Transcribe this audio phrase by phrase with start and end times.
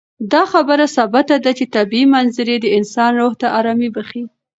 [0.33, 4.23] دا خبره ثابته ده چې طبیعي منظرې د انسان روح ته ارامي بښي.